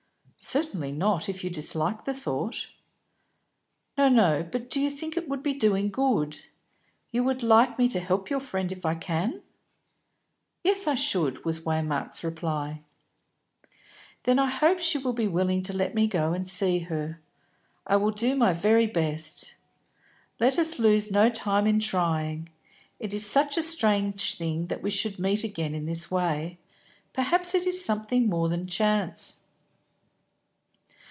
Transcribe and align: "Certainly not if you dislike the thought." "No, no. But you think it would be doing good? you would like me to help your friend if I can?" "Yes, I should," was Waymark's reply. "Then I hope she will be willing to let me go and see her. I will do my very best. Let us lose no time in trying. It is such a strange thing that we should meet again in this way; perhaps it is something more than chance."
"Certainly 0.43 0.93
not 0.93 1.29
if 1.29 1.43
you 1.43 1.51
dislike 1.51 2.03
the 2.05 2.15
thought." 2.15 2.65
"No, 3.95 4.09
no. 4.09 4.41
But 4.41 4.75
you 4.75 4.89
think 4.89 5.15
it 5.15 5.29
would 5.29 5.43
be 5.43 5.53
doing 5.53 5.91
good? 5.91 6.39
you 7.11 7.23
would 7.23 7.43
like 7.43 7.77
me 7.77 7.87
to 7.89 7.99
help 7.99 8.27
your 8.27 8.39
friend 8.39 8.71
if 8.71 8.83
I 8.83 8.95
can?" 8.95 9.43
"Yes, 10.63 10.87
I 10.87 10.95
should," 10.95 11.45
was 11.45 11.59
Waymark's 11.59 12.23
reply. 12.23 12.81
"Then 14.23 14.39
I 14.39 14.49
hope 14.49 14.79
she 14.79 14.97
will 14.97 15.13
be 15.13 15.27
willing 15.27 15.61
to 15.61 15.73
let 15.73 15.93
me 15.93 16.07
go 16.07 16.33
and 16.33 16.47
see 16.47 16.79
her. 16.79 17.21
I 17.85 17.97
will 17.97 18.09
do 18.09 18.35
my 18.35 18.51
very 18.51 18.87
best. 18.87 19.53
Let 20.39 20.57
us 20.57 20.79
lose 20.79 21.11
no 21.11 21.29
time 21.29 21.67
in 21.67 21.79
trying. 21.79 22.49
It 22.99 23.13
is 23.13 23.29
such 23.29 23.57
a 23.57 23.61
strange 23.61 24.39
thing 24.39 24.65
that 24.69 24.81
we 24.81 24.89
should 24.89 25.19
meet 25.19 25.43
again 25.43 25.75
in 25.75 25.85
this 25.85 26.09
way; 26.09 26.57
perhaps 27.13 27.53
it 27.53 27.67
is 27.67 27.85
something 27.85 28.27
more 28.27 28.49
than 28.49 28.65
chance." 28.65 29.37